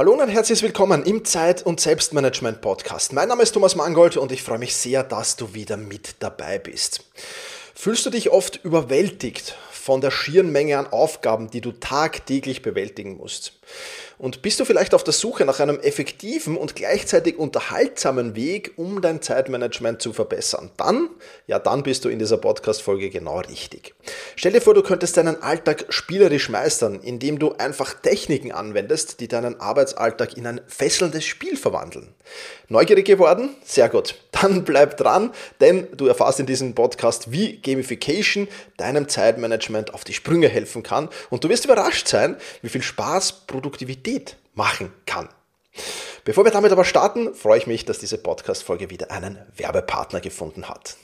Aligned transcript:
Hallo 0.00 0.14
und 0.14 0.30
herzlich 0.30 0.62
willkommen 0.62 1.02
im 1.02 1.26
Zeit- 1.26 1.66
und 1.66 1.78
Selbstmanagement-Podcast. 1.78 3.12
Mein 3.12 3.28
Name 3.28 3.42
ist 3.42 3.52
Thomas 3.52 3.76
Mangold 3.76 4.16
und 4.16 4.32
ich 4.32 4.42
freue 4.42 4.56
mich 4.56 4.74
sehr, 4.74 5.02
dass 5.04 5.36
du 5.36 5.52
wieder 5.52 5.76
mit 5.76 6.14
dabei 6.20 6.58
bist. 6.58 7.04
Fühlst 7.80 8.04
du 8.04 8.10
dich 8.10 8.28
oft 8.28 8.62
überwältigt 8.62 9.56
von 9.70 10.02
der 10.02 10.10
schieren 10.10 10.52
Menge 10.52 10.76
an 10.76 10.86
Aufgaben, 10.88 11.50
die 11.50 11.62
du 11.62 11.72
tagtäglich 11.72 12.60
bewältigen 12.60 13.16
musst? 13.16 13.54
Und 14.18 14.42
bist 14.42 14.60
du 14.60 14.66
vielleicht 14.66 14.92
auf 14.92 15.02
der 15.02 15.14
Suche 15.14 15.46
nach 15.46 15.60
einem 15.60 15.80
effektiven 15.80 16.58
und 16.58 16.76
gleichzeitig 16.76 17.38
unterhaltsamen 17.38 18.36
Weg, 18.36 18.72
um 18.76 19.00
dein 19.00 19.22
Zeitmanagement 19.22 20.02
zu 20.02 20.12
verbessern? 20.12 20.70
Dann, 20.76 21.08
ja, 21.46 21.58
dann 21.58 21.82
bist 21.82 22.04
du 22.04 22.10
in 22.10 22.18
dieser 22.18 22.36
Podcast-Folge 22.36 23.08
genau 23.08 23.38
richtig. 23.40 23.94
Stell 24.36 24.52
dir 24.52 24.60
vor, 24.60 24.74
du 24.74 24.82
könntest 24.82 25.16
deinen 25.16 25.42
Alltag 25.42 25.86
spielerisch 25.88 26.50
meistern, 26.50 27.00
indem 27.00 27.38
du 27.38 27.54
einfach 27.54 27.94
Techniken 27.94 28.52
anwendest, 28.52 29.20
die 29.20 29.28
deinen 29.28 29.58
Arbeitsalltag 29.58 30.36
in 30.36 30.46
ein 30.46 30.60
fesselndes 30.66 31.24
Spiel 31.24 31.56
verwandeln. 31.56 32.12
Neugierig 32.68 33.06
geworden? 33.06 33.56
Sehr 33.64 33.88
gut. 33.88 34.16
Dann 34.32 34.64
bleib 34.64 34.98
dran, 34.98 35.32
denn 35.60 35.88
du 35.96 36.06
erfährst 36.06 36.40
in 36.40 36.46
diesem 36.46 36.74
Podcast, 36.74 37.32
wie 37.32 37.56
Gamification 37.70 38.48
deinem 38.76 39.08
Zeitmanagement 39.08 39.94
auf 39.94 40.04
die 40.04 40.12
Sprünge 40.12 40.48
helfen 40.48 40.82
kann 40.82 41.08
und 41.30 41.44
du 41.44 41.48
wirst 41.48 41.64
überrascht 41.64 42.08
sein, 42.08 42.36
wie 42.62 42.68
viel 42.68 42.82
Spaß, 42.82 43.46
Produktivität 43.46 44.36
machen 44.54 44.92
kann. 45.06 45.28
Bevor 46.24 46.44
wir 46.44 46.50
damit 46.50 46.72
aber 46.72 46.84
starten, 46.84 47.34
freue 47.34 47.58
ich 47.58 47.66
mich, 47.66 47.84
dass 47.84 47.98
diese 47.98 48.18
Podcast-Folge 48.18 48.90
wieder 48.90 49.10
einen 49.10 49.38
Werbepartner 49.56 50.20
gefunden 50.20 50.68
hat. 50.68 50.96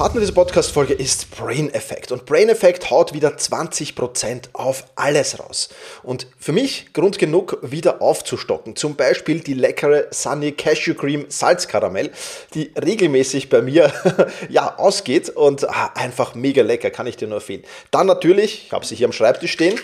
Partner 0.00 0.20
dieser 0.20 0.32
Podcast-Folge 0.32 0.94
ist 0.94 1.30
Brain 1.36 1.68
Effect. 1.74 2.10
Und 2.10 2.24
Brain 2.24 2.48
Effect 2.48 2.90
haut 2.90 3.12
wieder 3.12 3.36
20% 3.36 4.44
auf 4.54 4.84
alles 4.96 5.38
raus. 5.38 5.68
Und 6.02 6.26
für 6.38 6.52
mich 6.52 6.94
Grund 6.94 7.18
genug, 7.18 7.58
wieder 7.60 8.00
aufzustocken. 8.00 8.76
Zum 8.76 8.96
Beispiel 8.96 9.40
die 9.40 9.52
leckere 9.52 10.06
Sunny 10.10 10.52
Cashew 10.52 10.94
Cream 10.94 11.26
Salzkaramell, 11.28 12.12
die 12.54 12.72
regelmäßig 12.82 13.50
bei 13.50 13.60
mir 13.60 13.92
ja, 14.48 14.78
ausgeht 14.78 15.28
und 15.28 15.68
ah, 15.68 15.92
einfach 15.94 16.34
mega 16.34 16.62
lecker, 16.62 16.88
kann 16.88 17.06
ich 17.06 17.18
dir 17.18 17.28
nur 17.28 17.36
empfehlen. 17.36 17.64
Dann 17.90 18.06
natürlich, 18.06 18.68
ich 18.68 18.72
habe 18.72 18.86
sie 18.86 18.94
hier 18.94 19.06
am 19.06 19.12
Schreibtisch 19.12 19.52
stehen, 19.52 19.78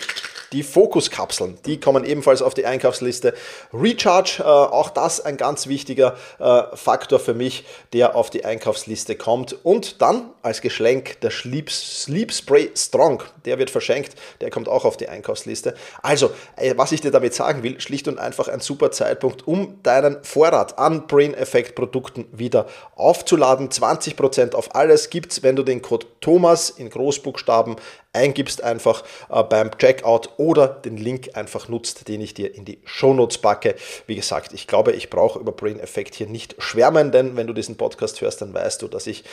die 0.53 0.63
Fokuskapseln, 0.63 1.57
die 1.65 1.79
kommen 1.79 2.05
ebenfalls 2.05 2.41
auf 2.41 2.53
die 2.53 2.65
Einkaufsliste. 2.65 3.33
Recharge, 3.73 4.37
äh, 4.39 4.43
auch 4.43 4.89
das 4.89 5.19
ein 5.21 5.37
ganz 5.37 5.67
wichtiger 5.67 6.15
äh, 6.39 6.63
Faktor 6.75 7.19
für 7.19 7.33
mich, 7.33 7.65
der 7.93 8.15
auf 8.15 8.29
die 8.29 8.45
Einkaufsliste 8.45 9.15
kommt. 9.15 9.55
Und 9.65 10.01
dann 10.01 10.29
als 10.41 10.61
Geschenk 10.61 11.19
der 11.21 11.31
Sleep, 11.31 11.69
Sleep 11.69 12.31
Spray 12.31 12.71
Strong, 12.75 13.23
der 13.45 13.59
wird 13.59 13.69
verschenkt, 13.69 14.15
der 14.41 14.49
kommt 14.49 14.69
auch 14.69 14.85
auf 14.85 14.97
die 14.97 15.09
Einkaufsliste. 15.09 15.73
Also, 16.01 16.31
äh, 16.55 16.73
was 16.77 16.91
ich 16.91 17.01
dir 17.01 17.11
damit 17.11 17.33
sagen 17.33 17.63
will, 17.63 17.79
schlicht 17.81 18.07
und 18.07 18.19
einfach 18.19 18.47
ein 18.47 18.59
super 18.59 18.91
Zeitpunkt, 18.91 19.47
um 19.47 19.81
deinen 19.83 20.23
Vorrat 20.23 20.77
an 20.79 21.07
Brain 21.07 21.33
Effect 21.33 21.75
Produkten 21.75 22.25
wieder 22.31 22.67
aufzuladen. 22.95 23.69
20% 23.69 24.55
auf 24.55 24.75
alles 24.75 25.09
gibt 25.09 25.31
es, 25.31 25.43
wenn 25.43 25.55
du 25.55 25.63
den 25.63 25.81
Code 25.81 26.05
Thomas 26.21 26.69
in 26.69 26.89
Großbuchstaben 26.89 27.75
eingibst 28.13 28.63
einfach 28.63 29.03
äh, 29.29 29.43
beim 29.43 29.71
Checkout 29.77 30.29
oder 30.37 30.67
den 30.67 30.97
Link 30.97 31.31
einfach 31.33 31.67
nutzt, 31.67 32.07
den 32.07 32.21
ich 32.21 32.33
dir 32.33 32.53
in 32.53 32.65
die 32.65 32.79
Shownotes 32.85 33.39
packe. 33.39 33.75
Wie 34.05 34.15
gesagt, 34.15 34.53
ich 34.53 34.67
glaube, 34.67 34.93
ich 34.93 35.09
brauche 35.09 35.39
über 35.39 35.51
Brain 35.51 35.79
Effect 35.79 36.15
hier 36.15 36.27
nicht 36.27 36.55
schwärmen, 36.59 37.11
denn 37.11 37.35
wenn 37.35 37.47
du 37.47 37.53
diesen 37.53 37.77
Podcast 37.77 38.21
hörst, 38.21 38.41
dann 38.41 38.53
weißt 38.53 38.81
du, 38.81 38.87
dass 38.87 39.07
ich 39.07 39.23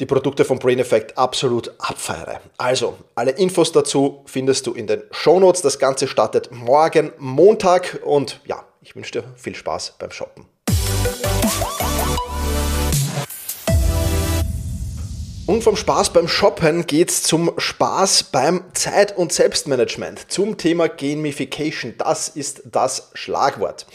die 0.00 0.06
Produkte 0.06 0.44
von 0.44 0.58
Brain 0.58 0.78
Effect 0.78 1.18
absolut 1.18 1.72
abfeiere. 1.78 2.40
Also, 2.58 2.96
alle 3.14 3.32
Infos 3.32 3.72
dazu 3.72 4.22
findest 4.26 4.66
du 4.66 4.72
in 4.72 4.86
den 4.86 5.02
Shownotes. 5.10 5.62
Das 5.62 5.78
Ganze 5.78 6.08
startet 6.08 6.50
morgen 6.50 7.12
Montag 7.18 8.00
und 8.04 8.40
ja, 8.44 8.64
ich 8.80 8.96
wünsche 8.96 9.12
dir 9.12 9.24
viel 9.36 9.54
Spaß 9.54 9.94
beim 9.98 10.10
Shoppen. 10.10 10.46
Und 15.44 15.64
vom 15.64 15.74
Spaß 15.74 16.12
beim 16.12 16.28
Shoppen 16.28 16.86
geht's 16.86 17.24
zum 17.24 17.52
Spaß 17.58 18.24
beim 18.24 18.62
Zeit- 18.74 19.16
und 19.16 19.32
Selbstmanagement, 19.32 20.30
zum 20.30 20.56
Thema 20.56 20.88
Gamification. 20.88 21.94
Das 21.98 22.28
ist 22.28 22.62
das 22.70 23.10
Schlagwort. 23.14 23.86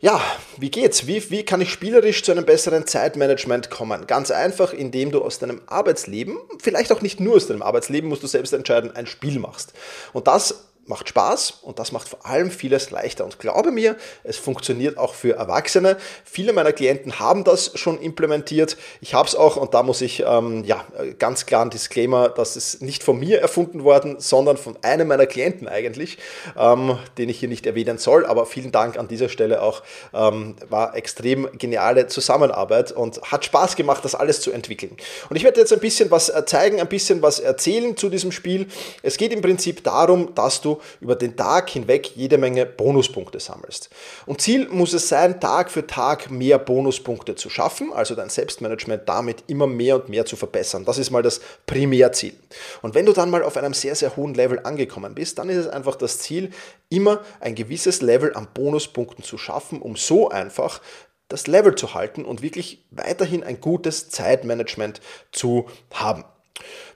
Ja, 0.00 0.22
wie 0.56 0.70
geht's? 0.70 1.06
Wie, 1.06 1.30
wie 1.30 1.44
kann 1.44 1.60
ich 1.60 1.70
spielerisch 1.70 2.22
zu 2.22 2.32
einem 2.32 2.46
besseren 2.46 2.86
Zeitmanagement 2.86 3.68
kommen? 3.68 4.06
Ganz 4.06 4.30
einfach, 4.30 4.72
indem 4.72 5.12
du 5.12 5.22
aus 5.22 5.38
deinem 5.38 5.60
Arbeitsleben, 5.66 6.38
vielleicht 6.58 6.90
auch 6.90 7.02
nicht 7.02 7.20
nur 7.20 7.36
aus 7.36 7.48
deinem 7.48 7.62
Arbeitsleben, 7.62 8.08
musst 8.08 8.22
du 8.22 8.26
selbst 8.26 8.54
entscheiden, 8.54 8.96
ein 8.96 9.06
Spiel 9.06 9.38
machst. 9.38 9.74
Und 10.14 10.26
das 10.26 10.64
macht 10.86 11.08
Spaß 11.08 11.60
und 11.62 11.78
das 11.78 11.92
macht 11.92 12.08
vor 12.08 12.26
allem 12.26 12.50
vieles 12.50 12.90
leichter. 12.90 13.24
Und 13.24 13.38
glaube 13.38 13.70
mir, 13.70 13.96
es 14.24 14.36
funktioniert 14.36 14.98
auch 14.98 15.14
für 15.14 15.36
Erwachsene. 15.36 15.96
Viele 16.24 16.52
meiner 16.52 16.72
Klienten 16.72 17.20
haben 17.20 17.44
das 17.44 17.78
schon 17.78 18.00
implementiert. 18.00 18.76
Ich 19.00 19.14
habe 19.14 19.28
es 19.28 19.36
auch 19.36 19.56
und 19.56 19.74
da 19.74 19.82
muss 19.84 20.00
ich 20.00 20.24
ähm, 20.26 20.64
ja 20.64 20.84
ganz 21.18 21.46
klar 21.46 21.64
ein 21.64 21.70
Disclaimer, 21.70 22.28
dass 22.28 22.56
es 22.56 22.80
nicht 22.80 23.04
von 23.04 23.18
mir 23.18 23.40
erfunden 23.40 23.84
worden, 23.84 24.16
sondern 24.18 24.56
von 24.56 24.76
einem 24.82 25.08
meiner 25.08 25.26
Klienten 25.26 25.68
eigentlich, 25.68 26.18
ähm, 26.56 26.98
den 27.16 27.28
ich 27.28 27.38
hier 27.38 27.48
nicht 27.48 27.64
erwähnen 27.64 27.98
soll. 27.98 28.26
Aber 28.26 28.44
vielen 28.46 28.72
Dank 28.72 28.98
an 28.98 29.06
dieser 29.06 29.28
Stelle 29.28 29.62
auch. 29.62 29.82
Ähm, 30.12 30.56
war 30.68 30.96
extrem 30.96 31.48
geniale 31.58 32.08
Zusammenarbeit 32.08 32.90
und 32.90 33.22
hat 33.22 33.44
Spaß 33.44 33.76
gemacht, 33.76 34.04
das 34.04 34.16
alles 34.16 34.40
zu 34.40 34.50
entwickeln. 34.50 34.96
Und 35.30 35.36
ich 35.36 35.44
werde 35.44 35.60
jetzt 35.60 35.72
ein 35.72 35.80
bisschen 35.80 36.10
was 36.10 36.28
äh, 36.28 36.44
zeigen, 36.44 36.80
ein 36.80 36.88
bisschen 36.88 37.22
was 37.22 37.38
erzählen 37.38 37.96
zu 37.96 38.08
diesem 38.08 38.32
Spiel. 38.32 38.66
Es 39.02 39.16
geht 39.16 39.32
im 39.32 39.42
Prinzip 39.42 39.84
darum, 39.84 40.34
dass 40.34 40.60
du 40.60 40.71
über 41.00 41.16
den 41.16 41.36
Tag 41.36 41.70
hinweg 41.70 42.12
jede 42.16 42.38
Menge 42.38 42.66
Bonuspunkte 42.66 43.40
sammelst. 43.40 43.90
Und 44.26 44.40
Ziel 44.40 44.68
muss 44.68 44.92
es 44.92 45.08
sein, 45.08 45.40
Tag 45.40 45.70
für 45.70 45.86
Tag 45.86 46.30
mehr 46.30 46.58
Bonuspunkte 46.58 47.34
zu 47.34 47.50
schaffen, 47.50 47.92
also 47.92 48.14
dein 48.14 48.28
Selbstmanagement 48.28 49.08
damit 49.08 49.44
immer 49.46 49.66
mehr 49.66 49.96
und 49.96 50.08
mehr 50.08 50.24
zu 50.24 50.36
verbessern. 50.36 50.84
Das 50.84 50.98
ist 50.98 51.10
mal 51.10 51.22
das 51.22 51.40
Primärziel. 51.66 52.34
Und 52.82 52.94
wenn 52.94 53.06
du 53.06 53.12
dann 53.12 53.30
mal 53.30 53.42
auf 53.42 53.56
einem 53.56 53.74
sehr, 53.74 53.94
sehr 53.94 54.16
hohen 54.16 54.34
Level 54.34 54.60
angekommen 54.64 55.14
bist, 55.14 55.38
dann 55.38 55.48
ist 55.48 55.58
es 55.58 55.68
einfach 55.68 55.96
das 55.96 56.18
Ziel, 56.18 56.50
immer 56.88 57.20
ein 57.40 57.54
gewisses 57.54 58.02
Level 58.02 58.34
an 58.34 58.48
Bonuspunkten 58.52 59.24
zu 59.24 59.38
schaffen, 59.38 59.80
um 59.80 59.96
so 59.96 60.28
einfach 60.28 60.80
das 61.28 61.46
Level 61.46 61.74
zu 61.74 61.94
halten 61.94 62.24
und 62.24 62.42
wirklich 62.42 62.84
weiterhin 62.90 63.42
ein 63.42 63.60
gutes 63.60 64.10
Zeitmanagement 64.10 65.00
zu 65.32 65.66
haben. 65.92 66.24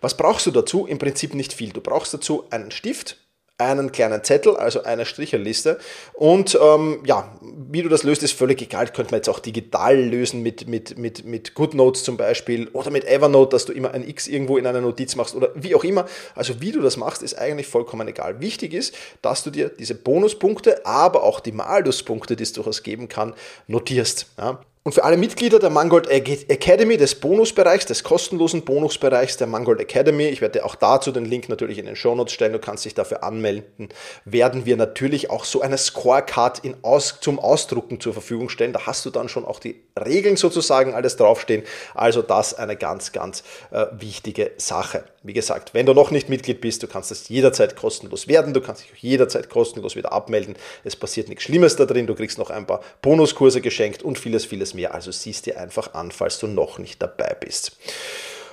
Was 0.00 0.16
brauchst 0.16 0.46
du 0.46 0.50
dazu? 0.50 0.86
Im 0.86 0.98
Prinzip 0.98 1.34
nicht 1.34 1.52
viel. 1.52 1.70
Du 1.70 1.80
brauchst 1.80 2.12
dazu 2.12 2.44
einen 2.50 2.70
Stift, 2.70 3.16
einen 3.58 3.90
kleinen 3.90 4.22
Zettel, 4.22 4.56
also 4.56 4.82
eine 4.82 5.06
Stricherliste. 5.06 5.78
Und 6.12 6.58
ähm, 6.60 7.00
ja, 7.06 7.32
wie 7.40 7.82
du 7.82 7.88
das 7.88 8.02
löst, 8.02 8.22
ist 8.22 8.32
völlig 8.32 8.60
egal. 8.60 8.88
Könnte 8.88 9.12
man 9.12 9.18
jetzt 9.18 9.28
auch 9.28 9.38
digital 9.38 9.96
lösen 9.96 10.42
mit, 10.42 10.68
mit, 10.68 10.98
mit, 10.98 11.24
mit 11.24 11.54
GoodNotes 11.54 12.04
zum 12.04 12.16
Beispiel 12.16 12.68
oder 12.68 12.90
mit 12.90 13.04
Evernote, 13.04 13.50
dass 13.50 13.64
du 13.64 13.72
immer 13.72 13.92
ein 13.92 14.06
X 14.06 14.28
irgendwo 14.28 14.58
in 14.58 14.66
einer 14.66 14.82
Notiz 14.82 15.16
machst 15.16 15.34
oder 15.34 15.50
wie 15.54 15.74
auch 15.74 15.84
immer. 15.84 16.06
Also 16.34 16.60
wie 16.60 16.72
du 16.72 16.82
das 16.82 16.96
machst, 16.96 17.22
ist 17.22 17.38
eigentlich 17.38 17.66
vollkommen 17.66 18.06
egal. 18.08 18.40
Wichtig 18.40 18.74
ist, 18.74 18.94
dass 19.22 19.42
du 19.42 19.50
dir 19.50 19.70
diese 19.70 19.94
Bonuspunkte, 19.94 20.84
aber 20.84 21.22
auch 21.22 21.40
die 21.40 21.52
Maluspunkte, 21.52 22.36
die 22.36 22.42
es 22.42 22.52
durchaus 22.52 22.82
geben 22.82 23.08
kann, 23.08 23.34
notierst. 23.68 24.26
Ja. 24.38 24.60
Und 24.86 24.92
für 24.92 25.02
alle 25.02 25.16
Mitglieder 25.16 25.58
der 25.58 25.70
Mangold 25.70 26.08
Academy, 26.08 26.96
des 26.96 27.16
Bonusbereichs, 27.16 27.86
des 27.86 28.04
kostenlosen 28.04 28.62
Bonusbereichs 28.62 29.36
der 29.36 29.48
Mangold 29.48 29.80
Academy, 29.80 30.28
ich 30.28 30.40
werde 30.40 30.64
auch 30.64 30.76
dazu 30.76 31.10
den 31.10 31.24
Link 31.24 31.48
natürlich 31.48 31.78
in 31.78 31.86
den 31.86 31.96
Shownotes 31.96 32.32
stellen, 32.32 32.52
du 32.52 32.60
kannst 32.60 32.84
dich 32.84 32.94
dafür 32.94 33.24
anmelden, 33.24 33.88
werden 34.24 34.64
wir 34.64 34.76
natürlich 34.76 35.28
auch 35.28 35.44
so 35.44 35.60
eine 35.60 35.76
Scorecard 35.76 36.62
Aus, 36.82 37.18
zum 37.20 37.40
Ausdrucken 37.40 37.98
zur 37.98 38.12
Verfügung 38.12 38.48
stellen. 38.48 38.72
Da 38.72 38.86
hast 38.86 39.04
du 39.04 39.10
dann 39.10 39.28
schon 39.28 39.44
auch 39.44 39.58
die 39.58 39.74
Regeln 39.98 40.36
sozusagen 40.36 40.94
alles 40.94 41.16
draufstehen. 41.16 41.64
Also 41.92 42.22
das 42.22 42.54
eine 42.54 42.76
ganz, 42.76 43.10
ganz 43.10 43.42
äh, 43.72 43.86
wichtige 43.98 44.52
Sache. 44.56 45.02
Wie 45.24 45.32
gesagt, 45.32 45.74
wenn 45.74 45.86
du 45.86 45.94
noch 45.94 46.12
nicht 46.12 46.28
Mitglied 46.28 46.60
bist, 46.60 46.84
du 46.84 46.86
kannst 46.86 47.10
das 47.10 47.28
jederzeit 47.28 47.74
kostenlos 47.74 48.28
werden, 48.28 48.54
du 48.54 48.60
kannst 48.60 48.84
dich 48.84 49.02
jederzeit 49.02 49.48
kostenlos 49.48 49.96
wieder 49.96 50.12
abmelden. 50.12 50.54
Es 50.84 50.94
passiert 50.94 51.28
nichts 51.28 51.42
Schlimmes 51.42 51.74
da 51.74 51.86
drin, 51.86 52.06
du 52.06 52.14
kriegst 52.14 52.38
noch 52.38 52.50
ein 52.50 52.68
paar 52.68 52.82
Bonuskurse 53.02 53.60
geschenkt 53.60 54.04
und 54.04 54.16
vieles, 54.16 54.44
vieles 54.44 54.75
mehr. 54.76 54.94
Also 54.94 55.10
siehst 55.10 55.46
dir 55.46 55.58
einfach 55.58 55.94
an, 55.94 56.12
falls 56.12 56.38
du 56.38 56.46
noch 56.46 56.78
nicht 56.78 57.02
dabei 57.02 57.36
bist. 57.38 57.76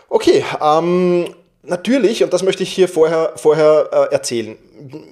Okay, 0.10 0.44
ähm, 0.62 1.34
natürlich, 1.64 2.24
und 2.24 2.34
das 2.34 2.44
möchte 2.44 2.64
ich 2.64 2.74
hier 2.74 2.88
vorher, 2.88 3.34
vorher 3.36 3.90
äh, 3.92 4.14
erzählen, 4.14 4.58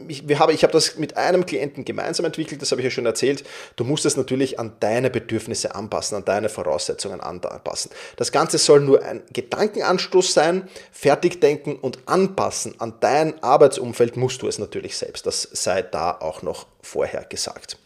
ich, 0.08 0.24
habe, 0.40 0.54
ich 0.54 0.64
habe 0.64 0.74
das 0.74 0.98
mit 0.98 1.18
einem 1.18 1.46
Klienten 1.46 1.86
gemeinsam 1.86 2.26
entwickelt, 2.26 2.62
das 2.62 2.72
habe 2.72 2.82
ich 2.82 2.86
ja 2.86 2.92
schon 2.92 3.06
erzählt. 3.06 3.44
Du 3.76 3.84
musst 3.84 4.06
es 4.06 4.18
natürlich 4.18 4.60
an 4.60 4.74
deine 4.80 5.10
Bedürfnisse 5.10 5.76
anpassen, 5.76 6.18
an 6.18 6.26
deine 6.26 6.50
Voraussetzungen 6.50 7.22
anpassen. 7.22 7.92
Das 8.18 8.32
Ganze 8.32 8.58
soll 8.58 8.82
nur 8.82 9.04
ein 9.04 9.22
Gedankenanstoß 9.32 10.34
sein, 10.34 10.68
fertigdenken 10.92 11.78
und 11.78 12.00
anpassen 12.06 12.76
an 12.80 12.96
dein 13.00 13.42
Arbeitsumfeld 13.44 14.18
musst 14.18 14.42
du 14.42 14.48
es 14.48 14.60
natürlich 14.60 14.98
selbst. 14.98 15.26
Das 15.26 15.48
sei 15.52 15.82
da 15.82 16.12
auch 16.20 16.42
noch 16.42 16.66
vorher 16.82 17.24
gesagt. 17.26 17.78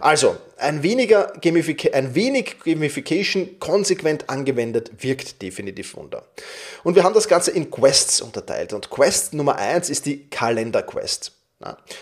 Also, 0.00 0.36
ein, 0.56 0.82
weniger 0.82 1.32
Gamific 1.40 1.94
ein 1.94 2.14
wenig 2.14 2.56
Gamification 2.64 3.58
konsequent 3.58 4.28
angewendet 4.28 4.90
wirkt 4.98 5.42
definitiv 5.42 5.96
Wunder. 5.96 6.24
Und 6.84 6.96
wir 6.96 7.04
haben 7.04 7.14
das 7.14 7.28
Ganze 7.28 7.50
in 7.50 7.70
Quests 7.70 8.20
unterteilt. 8.20 8.72
Und 8.72 8.90
Quest 8.90 9.34
Nummer 9.34 9.56
eins 9.56 9.90
ist 9.90 10.06
die 10.06 10.28
Kalender-Quest. 10.28 11.32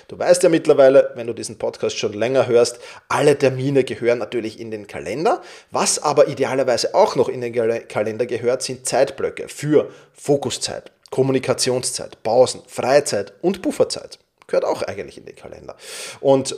Du 0.07 0.17
weißt 0.17 0.45
ja 0.45 0.49
mittlerweile, 0.49 1.11
wenn 1.17 1.27
du 1.27 1.33
diesen 1.33 1.59
Podcast 1.59 1.99
schon 1.99 2.13
länger 2.13 2.47
hörst, 2.47 2.79
alle 3.09 3.37
Termine 3.37 3.83
gehören 3.83 4.19
natürlich 4.19 4.61
in 4.61 4.71
den 4.71 4.87
Kalender. 4.87 5.43
Was 5.73 6.01
aber 6.01 6.29
idealerweise 6.29 6.95
auch 6.95 7.17
noch 7.17 7.29
in 7.29 7.41
den 7.41 7.53
Kalender 7.89 8.27
gehört, 8.27 8.63
sind 8.63 8.87
Zeitblöcke 8.87 9.49
für 9.49 9.91
Fokuszeit, 10.13 10.93
Kommunikationszeit, 11.11 12.23
Pausen, 12.23 12.63
Freizeit 12.69 13.33
und 13.43 13.61
Pufferzeit. 13.61 14.21
Gehört 14.49 14.65
auch 14.65 14.83
eigentlich 14.83 15.19
in 15.19 15.27
den 15.27 15.37
Kalender. 15.37 15.77
Und 16.21 16.57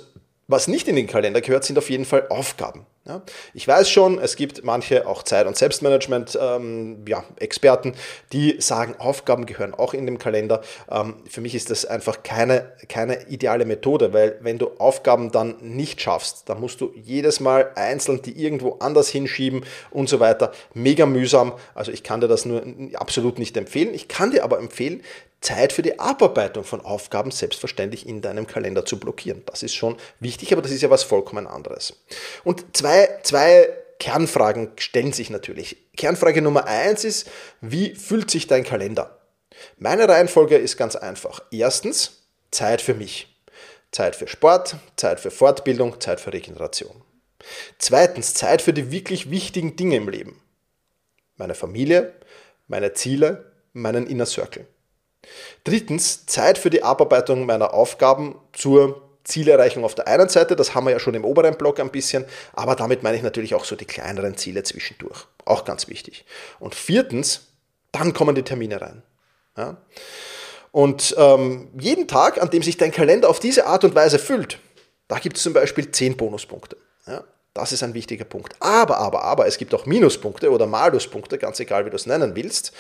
was 0.49 0.67
nicht 0.67 0.89
in 0.89 0.97
den 0.97 1.07
Kalender 1.07 1.43
gehört, 1.43 1.65
sind 1.65 1.79
auf 1.79 1.91
jeden 1.91 2.07
Fall 2.07 2.27
Aufgaben. 2.29 2.87
Ja, 3.07 3.23
ich 3.55 3.67
weiß 3.67 3.89
schon, 3.89 4.19
es 4.19 4.37
gibt 4.37 4.63
manche 4.63 5.07
auch 5.07 5.23
Zeit- 5.23 5.47
und 5.47 5.57
Selbstmanagement-Experten, 5.57 7.89
ähm, 7.89 7.95
ja, 7.95 8.01
die 8.35 8.61
sagen, 8.61 8.95
Aufgaben 8.99 9.47
gehören 9.47 9.73
auch 9.73 9.95
in 9.95 10.05
den 10.05 10.19
Kalender. 10.19 10.61
Ähm, 10.91 11.15
für 11.27 11.41
mich 11.41 11.55
ist 11.55 11.71
das 11.71 11.87
einfach 11.87 12.23
keine, 12.23 12.71
keine 12.91 13.29
ideale 13.29 13.65
Methode, 13.65 14.13
weil 14.13 14.37
wenn 14.43 14.59
du 14.59 14.73
Aufgaben 14.77 15.33
dann 15.33 15.57
nicht 15.63 16.03
schaffst, 16.03 16.51
dann 16.51 16.61
musst 16.61 16.83
du 16.83 16.93
jedes 16.95 17.41
Mal 17.41 17.71
einzeln 17.75 18.21
die 18.21 18.39
irgendwo 18.39 18.73
anders 18.81 19.09
hinschieben 19.09 19.65
und 19.91 20.11
so 20.11 20.21
weiter. 20.21 20.53
Mega 20.75 21.07
mühsam. 21.07 21.55
Also 21.75 21.93
ich 21.93 22.03
kann 22.03 22.21
dir 22.21 22.29
das 22.29 22.45
nur 22.45 22.63
absolut 22.93 23.39
nicht 23.39 23.57
empfehlen. 23.57 23.95
Ich 23.95 24.09
kann 24.09 24.31
dir 24.31 24.45
aber 24.45 24.59
empfehlen, 24.59 25.03
Zeit 25.41 25.73
für 25.73 25.83
die 25.83 25.99
Abarbeitung 25.99 26.65
von 26.65 26.83
Aufgaben 26.83 27.31
selbstverständlich 27.31 28.07
in 28.07 28.21
deinem 28.21 28.47
Kalender 28.47 28.85
zu 28.85 29.01
blockieren. 29.01 29.43
Das 29.47 29.63
ist 29.63 29.75
schon 29.75 29.97
wichtig, 30.21 30.53
aber 30.53 30.61
das 30.61 30.71
ist 30.71 30.83
ja 30.83 30.91
was 30.91 31.03
vollkommen 31.03 31.47
anderes. 31.47 31.97
Und 32.45 32.77
zwei, 32.77 32.90
zwei 33.23 33.69
Kernfragen 33.99 34.73
stellen 34.77 35.13
sich 35.13 35.31
natürlich. 35.31 35.77
Kernfrage 35.97 36.43
Nummer 36.43 36.67
eins 36.67 37.05
ist, 37.05 37.31
wie 37.61 37.95
fühlt 37.95 38.31
sich 38.31 38.47
dein 38.47 38.65
Kalender? 38.65 39.21
Meine 39.77 40.09
Reihenfolge 40.09 40.57
ist 40.57 40.77
ganz 40.77 40.97
einfach. 40.97 41.43
Erstens, 41.51 42.23
Zeit 42.51 42.81
für 42.81 42.95
mich. 42.95 43.29
Zeit 43.93 44.17
für 44.17 44.29
Sport, 44.29 44.77
Zeit 44.97 45.21
für 45.21 45.31
Fortbildung, 45.31 46.01
Zeit 46.01 46.21
für 46.21 46.33
Regeneration. 46.33 47.03
Zweitens, 47.79 48.35
Zeit 48.35 48.63
für 48.63 48.73
die 48.73 48.91
wirklich 48.91 49.31
wichtigen 49.31 49.77
Dinge 49.77 49.97
im 49.97 50.09
Leben. 50.09 50.41
Meine 51.37 51.55
Familie, 51.55 52.15
meine 52.69 52.93
Ziele, 52.95 53.53
meinen 53.73 54.07
Inner 54.07 54.27
Circle. 54.27 54.67
Drittens, 55.65 56.27
Zeit 56.27 56.57
für 56.57 56.71
die 56.71 56.83
Abarbeitung 56.83 57.47
meiner 57.47 57.75
Aufgaben 57.75 58.39
zur 58.53 59.10
Zielerreichung 59.25 59.85
auf 59.85 59.95
der 59.95 60.09
einen 60.09 60.29
Seite, 60.29 60.57
das 60.57 60.75
haben 60.75 60.87
wir 60.87 60.93
ja 60.93 60.99
schon 60.99 61.15
im 61.15 61.25
oberen 61.25 61.57
Block 61.57 61.79
ein 61.81 61.91
bisschen, 61.91 62.25
aber 62.53 62.75
damit 62.75 63.03
meine 63.03 63.17
ich 63.17 63.23
natürlich 63.23 63.55
auch 63.55 63.65
so 63.65 63.77
die 63.77 63.85
kleineren 63.85 64.37
Ziele 64.37 64.63
zwischendurch. 64.63 65.27
Auch 65.45 65.65
ganz 65.65 65.89
wichtig. 65.89 66.25
Und 66.59 66.75
viertens, 66.75 67.49
dann 67.93 68.15
kommen 68.15 68.35
die 68.35 68.43
Termine 68.43 68.81
rein. 68.81 69.03
Ja? 69.57 69.77
Und 70.73 71.15
ähm, 71.19 71.69
jeden 71.79 72.09
Tag, 72.09 72.41
an 72.41 72.51
dem 72.51 72.63
sich 72.63 72.77
dein 72.77 72.93
Kalender 72.93 73.29
auf 73.29 73.41
diese 73.41 73.67
Art 73.67 73.85
und 73.85 73.95
Weise 73.95 74.19
füllt, 74.19 74.59
da 75.09 75.19
gibt 75.19 75.37
es 75.37 75.43
zum 75.43 75.53
Beispiel 75.53 75.91
10 75.91 76.17
Bonuspunkte. 76.17 76.77
Ja? 77.07 77.25
Das 77.53 77.73
ist 77.73 77.83
ein 77.83 77.95
wichtiger 77.95 78.25
Punkt. 78.25 78.55
Aber, 78.61 78.99
aber, 78.99 79.25
aber, 79.25 79.47
es 79.47 79.59
gibt 79.59 79.75
auch 79.75 79.85
Minuspunkte 79.85 80.51
oder 80.51 80.67
Maluspunkte, 80.67 81.37
ganz 81.37 81.59
egal 81.59 81.85
wie 81.85 81.91
du 81.91 81.97
es 81.97 82.07
nennen 82.07 82.37
willst. 82.37 82.73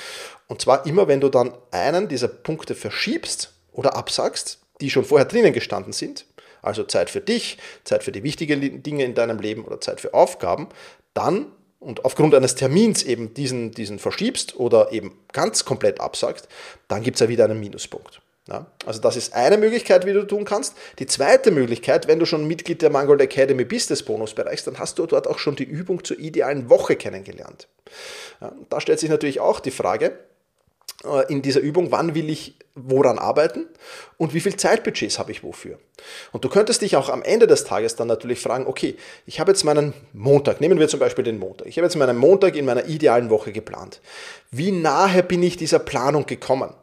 Und 0.47 0.61
zwar 0.61 0.87
immer, 0.87 1.09
wenn 1.09 1.21
du 1.21 1.29
dann 1.29 1.53
einen 1.73 2.09
dieser 2.09 2.29
Punkte 2.29 2.77
verschiebst 2.77 3.53
oder 3.73 3.97
absagst, 3.97 4.59
die 4.81 4.91
schon 4.91 5.05
vorher 5.05 5.27
drinnen 5.27 5.53
gestanden 5.53 5.93
sind, 5.93 6.25
also 6.63 6.85
Zeit 6.85 7.11
für 7.11 7.21
dich, 7.21 7.59
Zeit 7.85 8.03
für 8.03 8.13
die 8.13 8.23
wichtigen 8.23 8.83
Dinge 8.83 9.05
in 9.05 9.15
deinem 9.15 9.39
Leben 9.39 9.65
oder 9.65 9.81
Zeit 9.81 10.01
für 10.01 10.15
Aufgaben, 10.15 10.69
dann 11.15 11.47
und 11.81 12.05
aufgrund 12.05 12.35
eines 12.35 12.55
Termins 12.55 13.03
eben 13.03 13.33
diesen, 13.33 13.73
diesen 13.73 13.99
verschiebst 13.99 14.57
oder 14.57 14.93
eben 14.93 15.19
ganz 15.33 15.65
komplett 15.65 16.01
absagst, 16.01 16.47
dann 16.89 17.03
gibt 17.03 17.17
es 17.17 17.21
ja 17.21 17.29
wieder 17.29 17.45
einen 17.45 17.59
Minuspunkt. 17.59 18.21
Ja, 18.49 18.67
also 18.85 19.01
das 19.01 19.17
ist 19.17 19.33
eine 19.33 19.59
Möglichkeit, 19.59 20.07
wie 20.07 20.13
du 20.13 20.27
tun 20.27 20.45
kannst. 20.45 20.75
Die 20.99 21.07
zweite 21.07 21.51
Möglichkeit, 21.51 22.09
wenn 22.09 22.19
du 22.19 22.27
schon 22.27 22.47
Mitglied 22.47 22.83
der 22.83 22.91
Mangold 22.91 23.21
Academy 23.21 23.65
bist 23.65 23.91
des 23.91 24.03
Bonusbereichs, 24.03 24.65
dann 24.65 24.79
hast 24.79 24.99
du 24.99 25.07
dort 25.07 25.27
auch 25.27 25.39
schon 25.39 25.57
die 25.57 25.65
Übung 25.65 26.05
zur 26.05 26.19
idealen 26.19 26.69
Woche 26.69 26.97
kennengelernt. 26.97 27.69
Ja, 28.41 28.53
da 28.69 28.81
stellt 28.81 28.99
sich 28.99 29.11
natürlich 29.11 29.41
auch 29.41 29.61
die 29.61 29.71
Frage 29.71 30.19
in 31.29 31.43
dieser 31.43 31.61
Übung, 31.61 31.91
wann 31.91 32.15
will 32.15 32.29
ich 32.29 32.57
woran 32.75 33.19
arbeiten 33.19 33.67
und 34.17 34.35
wie 34.35 34.41
viel 34.41 34.57
Zeitbudgets 34.57 35.19
habe 35.19 35.33
ich 35.33 35.43
wofür. 35.43 35.79
Und 36.33 36.45
du 36.45 36.49
könntest 36.49 36.83
dich 36.83 36.97
auch 36.97 37.09
am 37.09 37.23
Ende 37.23 37.47
des 37.47 37.65
Tages 37.65 37.97
dann 37.97 38.09
natürlich 38.09 38.41
fragen, 38.41 38.67
okay, 38.67 38.97
ich 39.27 39.41
habe 39.41 39.51
jetzt 39.51 39.65
meinen 39.65 39.93
Montag, 40.13 40.61
nehmen 40.61 40.79
wir 40.79 40.89
zum 40.89 41.01
Beispiel 41.01 41.25
den 41.25 41.39
Montag, 41.39 41.67
ich 41.67 41.79
habe 41.79 41.87
jetzt 41.87 41.97
meinen 41.97 42.17
Montag 42.17 42.55
in 42.57 42.65
meiner 42.65 42.87
idealen 42.87 43.31
Woche 43.31 43.53
geplant. 43.53 44.01
Wie 44.51 44.73
nahe 44.73 45.23
bin 45.23 45.43
ich 45.43 45.57
dieser 45.57 45.79
Planung 45.79 46.27
gekommen? 46.27 46.75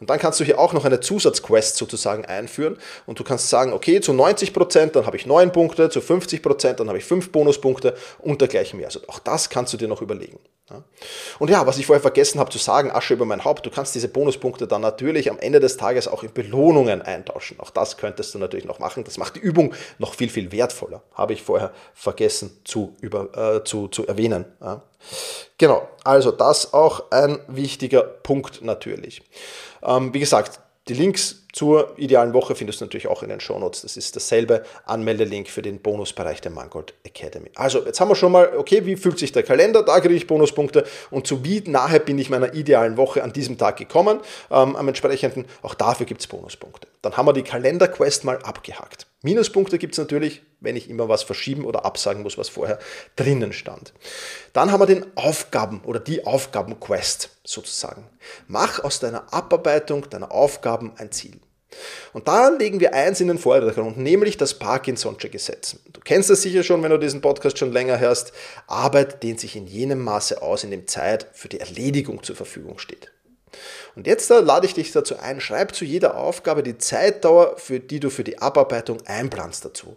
Und 0.00 0.08
dann 0.08 0.18
kannst 0.18 0.40
du 0.40 0.44
hier 0.44 0.58
auch 0.58 0.72
noch 0.72 0.84
eine 0.84 1.00
Zusatzquest 1.00 1.76
sozusagen 1.76 2.24
einführen 2.24 2.78
und 3.04 3.18
du 3.18 3.24
kannst 3.24 3.50
sagen, 3.50 3.72
okay, 3.72 4.00
zu 4.00 4.12
90%, 4.12 4.52
Prozent 4.52 4.96
dann 4.96 5.06
habe 5.06 5.16
ich 5.16 5.26
9 5.26 5.52
Punkte, 5.52 5.90
zu 5.90 6.00
50%, 6.00 6.40
Prozent 6.42 6.80
dann 6.80 6.88
habe 6.88 6.98
ich 6.98 7.04
5 7.04 7.30
Bonuspunkte 7.30 7.94
und 8.18 8.40
dergleichen 8.40 8.78
mehr. 8.78 8.86
Also 8.86 9.00
auch 9.06 9.18
das 9.18 9.50
kannst 9.50 9.72
du 9.72 9.76
dir 9.76 9.88
noch 9.88 10.02
überlegen. 10.02 10.38
Und 11.38 11.48
ja, 11.48 11.64
was 11.64 11.78
ich 11.78 11.86
vorher 11.86 12.02
vergessen 12.02 12.40
habe 12.40 12.50
zu 12.50 12.58
sagen, 12.58 12.90
Asche 12.90 13.14
über 13.14 13.24
mein 13.24 13.44
Haupt, 13.44 13.64
du 13.64 13.70
kannst 13.70 13.94
diese 13.94 14.08
Bonuspunkte 14.08 14.66
dann 14.66 14.80
natürlich 14.80 15.30
am 15.30 15.38
Ende 15.38 15.60
des 15.60 15.76
Tages 15.76 16.08
auch 16.08 16.24
in 16.24 16.32
Belohnungen 16.32 17.02
eintauschen. 17.02 17.60
Auch 17.60 17.70
das 17.70 17.96
könntest 17.96 18.34
du 18.34 18.38
natürlich 18.38 18.64
noch 18.64 18.80
machen. 18.80 19.04
Das 19.04 19.16
macht 19.16 19.36
die 19.36 19.40
Übung 19.40 19.74
noch 19.98 20.14
viel, 20.14 20.28
viel 20.28 20.50
wertvoller. 20.50 21.02
Habe 21.14 21.34
ich 21.34 21.42
vorher 21.42 21.72
vergessen 21.94 22.58
zu, 22.64 22.96
über, 23.00 23.56
äh, 23.56 23.64
zu, 23.64 23.86
zu 23.88 24.06
erwähnen. 24.08 24.44
Ja. 24.60 24.82
Genau, 25.58 25.88
also 26.02 26.32
das 26.32 26.74
auch 26.74 27.12
ein 27.12 27.38
wichtiger 27.46 28.02
Punkt 28.02 28.62
natürlich. 28.62 29.22
Ähm, 29.82 30.12
wie 30.12 30.20
gesagt, 30.20 30.58
die 30.88 30.94
Links 30.94 31.45
zur 31.56 31.94
idealen 31.96 32.34
Woche 32.34 32.54
findest 32.54 32.82
du 32.82 32.84
natürlich 32.84 33.06
auch 33.06 33.22
in 33.22 33.30
den 33.30 33.40
Shownotes. 33.40 33.80
Das 33.80 33.96
ist 33.96 34.14
dasselbe 34.14 34.62
Anmeldelink 34.84 35.48
für 35.48 35.62
den 35.62 35.80
Bonusbereich 35.80 36.42
der 36.42 36.50
Mangold 36.50 36.92
Academy. 37.02 37.50
Also, 37.54 37.82
jetzt 37.86 37.98
haben 37.98 38.10
wir 38.10 38.14
schon 38.14 38.32
mal, 38.32 38.58
okay, 38.58 38.84
wie 38.84 38.94
fühlt 38.94 39.18
sich 39.18 39.32
der 39.32 39.42
Kalender? 39.42 39.82
Da 39.82 40.00
kriege 40.00 40.12
ich 40.12 40.26
Bonuspunkte 40.26 40.84
und 41.10 41.26
zu 41.26 41.46
wie 41.46 41.62
nahe 41.66 41.98
bin 41.98 42.18
ich 42.18 42.28
meiner 42.28 42.52
idealen 42.52 42.98
Woche 42.98 43.24
an 43.24 43.32
diesem 43.32 43.56
Tag 43.56 43.78
gekommen. 43.78 44.20
Ähm, 44.50 44.76
am 44.76 44.86
entsprechenden, 44.86 45.46
auch 45.62 45.72
dafür 45.72 46.04
gibt 46.04 46.20
es 46.20 46.26
Bonuspunkte. 46.26 46.88
Dann 47.00 47.16
haben 47.16 47.26
wir 47.26 47.32
die 47.32 47.42
Kalender-Quest 47.42 48.24
mal 48.24 48.36
abgehakt. 48.42 49.06
Minuspunkte 49.22 49.78
gibt 49.78 49.94
es 49.94 49.98
natürlich, 49.98 50.42
wenn 50.60 50.76
ich 50.76 50.90
immer 50.90 51.08
was 51.08 51.22
verschieben 51.22 51.64
oder 51.64 51.86
absagen 51.86 52.22
muss, 52.22 52.36
was 52.36 52.50
vorher 52.50 52.78
drinnen 53.16 53.54
stand. 53.54 53.94
Dann 54.52 54.72
haben 54.72 54.80
wir 54.80 54.86
den 54.86 55.06
Aufgaben 55.16 55.80
oder 55.84 56.00
die 56.00 56.26
Aufgaben-Quest 56.26 57.30
sozusagen. 57.44 58.04
Mach 58.46 58.84
aus 58.84 59.00
deiner 59.00 59.32
Abarbeitung 59.32 60.10
deiner 60.10 60.32
Aufgaben 60.32 60.92
ein 60.98 61.12
Ziel. 61.12 61.40
Und 62.12 62.28
da 62.28 62.48
legen 62.48 62.80
wir 62.80 62.94
eins 62.94 63.20
in 63.20 63.28
den 63.28 63.38
Vordergrund, 63.38 63.98
nämlich 63.98 64.36
das 64.36 64.60
Parkinson'sche 64.60 65.28
Gesetz. 65.28 65.76
Du 65.92 66.00
kennst 66.00 66.30
das 66.30 66.42
sicher 66.42 66.62
schon, 66.62 66.82
wenn 66.82 66.90
du 66.90 66.98
diesen 66.98 67.20
Podcast 67.20 67.58
schon 67.58 67.72
länger 67.72 67.98
hörst. 67.98 68.32
Arbeit 68.66 69.22
dehnt 69.22 69.40
sich 69.40 69.56
in 69.56 69.66
jenem 69.66 70.02
Maße 70.02 70.40
aus, 70.40 70.64
in 70.64 70.70
dem 70.70 70.86
Zeit 70.86 71.26
für 71.32 71.48
die 71.48 71.60
Erledigung 71.60 72.22
zur 72.22 72.36
Verfügung 72.36 72.78
steht. 72.78 73.12
Und 73.94 74.06
jetzt 74.06 74.30
da 74.30 74.38
lade 74.38 74.66
ich 74.66 74.74
dich 74.74 74.92
dazu 74.92 75.16
ein, 75.18 75.40
schreib 75.40 75.74
zu 75.74 75.84
jeder 75.84 76.16
Aufgabe 76.16 76.62
die 76.62 76.78
Zeitdauer, 76.78 77.56
für 77.56 77.80
die 77.80 78.00
du 78.00 78.10
für 78.10 78.24
die 78.24 78.38
Abarbeitung 78.38 78.98
einplanst 79.06 79.64
dazu. 79.64 79.96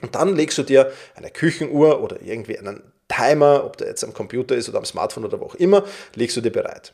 Und 0.00 0.14
dann 0.14 0.36
legst 0.36 0.58
du 0.58 0.62
dir 0.62 0.92
eine 1.16 1.30
Küchenuhr 1.30 2.00
oder 2.00 2.20
irgendwie 2.22 2.58
einen 2.58 2.92
Timer, 3.08 3.64
ob 3.64 3.76
der 3.78 3.88
jetzt 3.88 4.04
am 4.04 4.14
Computer 4.14 4.54
ist 4.54 4.68
oder 4.68 4.78
am 4.78 4.84
Smartphone 4.84 5.24
oder 5.24 5.40
wo 5.40 5.46
auch 5.46 5.54
immer, 5.56 5.84
legst 6.14 6.36
du 6.36 6.40
dir 6.40 6.52
bereit. 6.52 6.92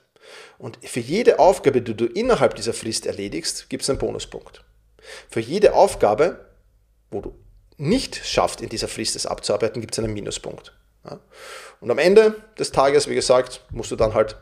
Und 0.58 0.78
für 0.82 1.00
jede 1.00 1.38
Aufgabe, 1.38 1.82
die 1.82 1.94
du 1.94 2.06
innerhalb 2.06 2.54
dieser 2.54 2.72
Frist 2.72 3.06
erledigst, 3.06 3.68
gibt 3.68 3.82
es 3.82 3.90
einen 3.90 3.98
Bonuspunkt. 3.98 4.64
Für 5.28 5.40
jede 5.40 5.74
Aufgabe, 5.74 6.46
wo 7.10 7.20
du 7.20 7.34
nicht 7.76 8.24
schaffst, 8.24 8.60
in 8.60 8.68
dieser 8.68 8.88
Frist 8.88 9.16
es 9.16 9.26
abzuarbeiten, 9.26 9.80
gibt 9.80 9.94
es 9.94 10.02
einen 10.02 10.14
Minuspunkt. 10.14 10.72
Und 11.80 11.90
am 11.90 11.98
Ende 11.98 12.36
des 12.58 12.72
Tages, 12.72 13.08
wie 13.08 13.14
gesagt, 13.14 13.62
musst 13.70 13.90
du 13.90 13.96
dann 13.96 14.14
halt 14.14 14.36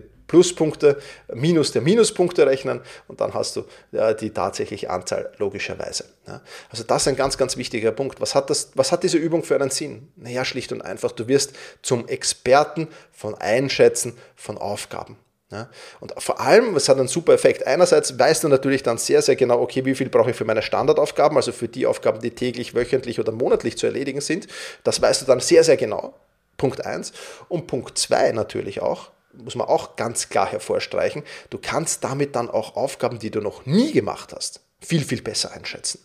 die 0.00 0.02
Pluspunkte 0.26 0.98
minus 1.34 1.72
der 1.72 1.82
Minuspunkte 1.82 2.46
rechnen 2.46 2.80
und 3.08 3.20
dann 3.20 3.34
hast 3.34 3.56
du 3.56 3.64
ja, 3.92 4.14
die 4.14 4.30
tatsächliche 4.30 4.88
Anzahl 4.90 5.30
logischerweise. 5.38 6.04
Ja. 6.26 6.40
Also 6.70 6.84
das 6.84 7.02
ist 7.02 7.08
ein 7.08 7.16
ganz, 7.16 7.36
ganz 7.36 7.56
wichtiger 7.56 7.92
Punkt. 7.92 8.20
Was 8.20 8.34
hat, 8.34 8.48
das, 8.50 8.70
was 8.74 8.92
hat 8.92 9.02
diese 9.02 9.18
Übung 9.18 9.44
für 9.44 9.56
einen 9.56 9.70
Sinn? 9.70 10.08
Naja, 10.16 10.44
schlicht 10.44 10.72
und 10.72 10.82
einfach, 10.82 11.12
du 11.12 11.28
wirst 11.28 11.52
zum 11.82 12.08
Experten 12.08 12.88
von 13.12 13.34
Einschätzen 13.34 14.16
von 14.34 14.58
Aufgaben. 14.58 15.18
Ja, 15.52 15.68
und 16.00 16.14
vor 16.16 16.40
allem, 16.40 16.76
es 16.76 16.88
hat 16.88 16.98
einen 16.98 17.08
super 17.08 17.34
Effekt. 17.34 17.66
Einerseits 17.66 18.18
weißt 18.18 18.42
du 18.42 18.48
natürlich 18.48 18.82
dann 18.82 18.96
sehr, 18.96 19.20
sehr 19.20 19.36
genau, 19.36 19.60
okay, 19.60 19.84
wie 19.84 19.94
viel 19.94 20.08
brauche 20.08 20.30
ich 20.30 20.36
für 20.36 20.46
meine 20.46 20.62
Standardaufgaben, 20.62 21.36
also 21.36 21.52
für 21.52 21.68
die 21.68 21.84
Aufgaben, 21.84 22.22
die 22.22 22.30
täglich, 22.30 22.74
wöchentlich 22.74 23.20
oder 23.20 23.32
monatlich 23.32 23.76
zu 23.76 23.84
erledigen 23.84 24.22
sind. 24.22 24.46
Das 24.82 25.02
weißt 25.02 25.20
du 25.20 25.26
dann 25.26 25.40
sehr, 25.40 25.62
sehr 25.62 25.76
genau. 25.76 26.14
Punkt 26.56 26.86
1. 26.86 27.12
Und 27.48 27.66
Punkt 27.66 27.98
2 27.98 28.32
natürlich 28.32 28.80
auch, 28.80 29.10
muss 29.34 29.54
man 29.54 29.66
auch 29.66 29.96
ganz 29.96 30.28
klar 30.28 30.46
hervorstreichen, 30.46 31.22
du 31.50 31.58
kannst 31.58 32.04
damit 32.04 32.36
dann 32.36 32.50
auch 32.50 32.76
Aufgaben, 32.76 33.18
die 33.18 33.30
du 33.30 33.40
noch 33.40 33.66
nie 33.66 33.92
gemacht 33.92 34.32
hast, 34.34 34.60
viel, 34.80 35.04
viel 35.04 35.22
besser 35.22 35.52
einschätzen. 35.52 36.00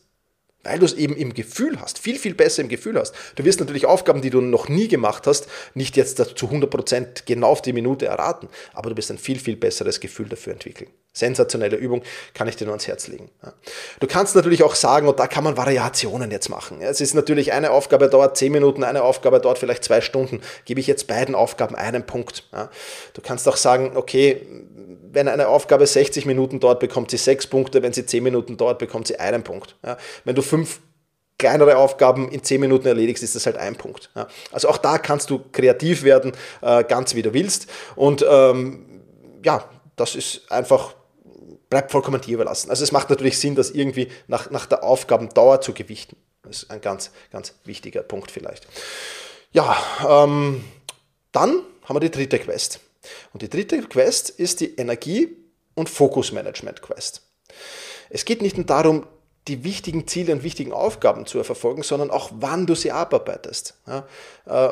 Weil 0.68 0.80
du 0.80 0.86
es 0.86 0.94
eben 0.94 1.16
im 1.16 1.34
Gefühl 1.34 1.80
hast, 1.80 1.98
viel, 1.98 2.20
viel 2.20 2.36
besser 2.36 2.62
im 2.62 2.68
Gefühl 2.68 3.00
hast. 3.00 3.16
Du 3.36 3.46
wirst 3.46 3.60
natürlich 3.62 3.86
Aufgaben, 3.86 4.22
die 4.22 4.30
du 4.30 4.42
noch 4.42 4.68
nie 4.68 4.90
gemacht 4.90 5.26
hast, 5.26 5.48
nicht 5.74 5.96
jetzt 5.96 6.18
zu 6.18 6.48
100% 6.48 7.24
genau 7.26 7.48
auf 7.48 7.62
die 7.62 7.72
Minute 7.74 8.06
erraten, 8.06 8.50
aber 8.74 8.90
du 8.90 8.98
wirst 8.98 9.10
ein 9.10 9.18
viel, 9.18 9.40
viel 9.40 9.56
besseres 9.56 10.00
Gefühl 10.00 10.28
dafür 10.28 10.54
entwickeln. 10.54 10.90
Sensationelle 11.14 11.78
Übung, 11.78 12.04
kann 12.34 12.48
ich 12.48 12.58
dir 12.58 12.66
nur 12.66 12.74
ans 12.74 12.88
Herz 12.88 13.08
legen. 13.08 13.32
Du 14.00 14.08
kannst 14.08 14.36
natürlich 14.36 14.62
auch 14.62 14.76
sagen, 14.76 15.08
und 15.08 15.20
da 15.20 15.26
kann 15.26 15.44
man 15.44 15.58
Variationen 15.58 16.30
jetzt 16.30 16.50
machen. 16.50 16.82
Es 16.82 17.02
ist 17.02 17.16
natürlich 17.16 17.54
eine 17.54 17.72
Aufgabe 17.72 18.10
dauert 18.10 18.38
10 18.38 18.52
Minuten, 18.52 18.84
eine 18.84 19.02
Aufgabe 19.02 19.40
dauert 19.40 19.58
vielleicht 19.58 19.84
zwei 19.84 20.02
Stunden. 20.02 20.42
Gebe 20.66 20.80
ich 20.80 20.86
jetzt 20.86 21.08
beiden 21.08 21.34
Aufgaben 21.34 21.76
einen 21.76 22.06
Punkt. 22.06 22.44
Du 23.14 23.22
kannst 23.22 23.48
auch 23.48 23.58
sagen, 23.58 23.94
okay, 23.96 24.46
wenn 25.12 25.28
eine 25.28 25.48
Aufgabe 25.48 25.86
60 25.86 26.26
Minuten 26.26 26.60
dauert, 26.60 26.80
bekommt 26.80 27.12
sie 27.12 27.18
sechs 27.18 27.48
Punkte. 27.48 27.82
Wenn 27.82 27.94
sie 27.94 28.06
10 28.06 28.24
Minuten 28.24 28.58
dauert, 28.58 28.80
bekommt 28.80 29.08
sie 29.08 29.20
einen 29.20 29.44
Punkt. 29.44 29.76
Ja. 29.86 29.98
Wenn 30.24 30.36
du 30.36 30.42
fünf 30.42 30.80
kleinere 31.38 31.78
Aufgaben 31.78 32.30
in 32.30 32.44
10 32.44 32.60
Minuten 32.60 32.88
erledigst, 32.88 33.24
ist 33.24 33.36
das 33.36 33.46
halt 33.46 33.58
ein 33.58 33.76
Punkt. 33.76 34.10
Ja. 34.16 34.28
Also 34.52 34.70
auch 34.70 34.78
da 34.78 34.98
kannst 34.98 35.30
du 35.30 35.40
kreativ 35.52 36.04
werden, 36.04 36.34
äh, 36.62 36.84
ganz 36.84 37.16
wie 37.16 37.22
du 37.22 37.34
willst. 37.34 37.68
Und 37.96 38.26
ähm, 38.28 39.04
ja, 39.44 39.70
das 39.96 40.16
ist 40.16 40.52
einfach, 40.52 40.96
bleibt 41.70 41.92
vollkommen 41.92 42.22
dir 42.22 42.36
überlassen. 42.36 42.70
Also 42.70 42.84
es 42.84 42.92
macht 42.92 43.10
natürlich 43.10 43.40
Sinn, 43.40 43.56
das 43.56 43.72
irgendwie 43.72 44.10
nach, 44.28 44.50
nach 44.50 44.66
der 44.66 44.84
Aufgabendauer 44.84 45.62
zu 45.62 45.74
gewichten. 45.74 46.18
Das 46.44 46.64
ist 46.64 46.72
ein 46.72 46.82
ganz, 46.82 47.12
ganz 47.32 47.56
wichtiger 47.66 48.04
Punkt 48.04 48.32
vielleicht. 48.32 48.68
Ja, 49.52 49.78
ähm, 50.08 50.64
dann 51.32 51.62
haben 51.84 51.96
wir 51.96 52.00
die 52.00 52.12
dritte 52.12 52.40
Quest. 52.40 52.80
Und 53.34 53.42
die 53.42 53.50
dritte 53.50 53.82
Quest 53.82 54.30
ist 54.30 54.60
die 54.60 54.76
Energie- 54.76 55.36
und 55.76 55.90
Fokusmanagement-Quest. 55.90 57.22
Es 58.10 58.26
geht 58.26 58.42
nicht 58.42 58.58
nur 58.58 58.66
darum, 58.66 59.06
die 59.48 59.64
wichtigen 59.64 60.08
Ziele 60.08 60.34
und 60.34 60.44
wichtigen 60.44 60.74
Aufgaben 60.74 61.26
zu 61.26 61.42
verfolgen, 61.44 61.84
sondern 61.84 62.12
auch, 62.12 62.32
wann 62.34 62.66
du 62.66 62.76
sie 62.76 62.92
abarbeitest. 62.92 63.76
Äh, 63.88 64.72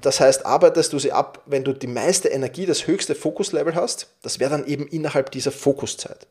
das 0.00 0.20
heißt, 0.20 0.46
arbeitest 0.46 0.92
du 0.92 0.98
sie 0.98 1.12
ab, 1.12 1.42
wenn 1.46 1.64
du 1.64 1.72
die 1.72 1.86
meiste 1.86 2.28
Energie, 2.28 2.66
das 2.66 2.86
höchste 2.86 3.14
Fokuslevel 3.14 3.74
hast, 3.74 4.08
das 4.22 4.40
wäre 4.40 4.50
dann 4.50 4.66
eben 4.66 4.86
innerhalb 4.86 5.30
dieser 5.30 5.52
Fokuszeit. 5.52 6.26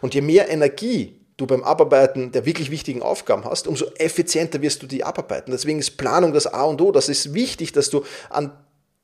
Und 0.00 0.14
je 0.14 0.22
mehr 0.22 0.48
Energie 0.48 1.20
du 1.36 1.46
beim 1.46 1.62
Abarbeiten 1.64 2.32
der 2.32 2.46
wirklich 2.46 2.70
wichtigen 2.70 3.02
Aufgaben 3.02 3.44
hast, 3.44 3.66
umso 3.66 3.86
effizienter 3.96 4.62
wirst 4.62 4.82
du 4.82 4.86
die 4.86 5.04
abarbeiten. 5.04 5.50
Deswegen 5.50 5.78
ist 5.78 5.98
Planung 5.98 6.32
das 6.32 6.46
A 6.46 6.62
und 6.64 6.80
O. 6.80 6.92
Das 6.92 7.10
ist 7.10 7.34
wichtig, 7.34 7.72
dass 7.72 7.90
du 7.90 8.04
an 8.30 8.52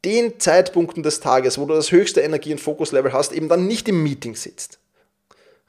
den 0.05 0.41
Zeitpunkten 0.41 1.03
des 1.03 1.21
Tages, 1.21 1.59
wo 1.59 1.67
du 1.67 1.75
das 1.75 1.93
höchste 1.93 2.21
Energie- 2.21 2.53
und 2.53 2.61
Fokuslevel 2.61 3.13
hast, 3.13 3.33
eben 3.33 3.49
dann 3.49 3.67
nicht 3.67 3.89
im 3.89 4.03
Meeting 4.03 4.35
sitzt. 4.35 4.79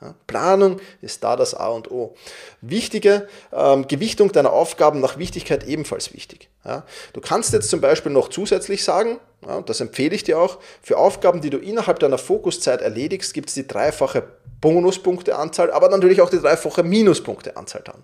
Ja, 0.02 0.16
Planung 0.28 0.82
ist 1.02 1.24
da 1.24 1.36
das 1.36 1.54
A 1.54 1.68
und 1.68 1.90
O. 1.90 2.16
Wichtige 2.62 3.28
ähm, 3.54 3.88
Gewichtung 3.88 4.32
deiner 4.32 4.52
Aufgaben 4.52 5.00
nach 5.00 5.18
Wichtigkeit 5.18 5.66
ebenfalls 5.66 6.14
wichtig. 6.14 6.50
Ja, 6.66 6.84
du 7.14 7.22
kannst 7.22 7.54
jetzt 7.54 7.70
zum 7.70 7.80
Beispiel 7.80 8.12
noch 8.12 8.30
zusätzlich 8.30 8.84
sagen, 8.84 9.20
ja, 9.46 9.62
das 9.62 9.80
empfehle 9.80 10.16
ich 10.16 10.24
dir 10.24 10.40
auch, 10.40 10.60
für 10.82 10.98
Aufgaben, 10.98 11.40
die 11.42 11.50
du 11.50 11.58
innerhalb 11.58 12.00
deiner 12.00 12.18
Fokuszeit 12.18 12.82
erledigst, 12.82 13.34
gibt 13.34 13.50
es 13.50 13.56
die 13.56 13.68
dreifache 13.68 14.24
Bonuspunkteanzahl, 14.60 15.72
aber 15.72 15.90
natürlich 15.90 16.22
auch 16.22 16.30
die 16.30 16.40
dreifache 16.40 16.84
Minuspunkteanzahl 16.84 17.84
dann. 17.84 18.04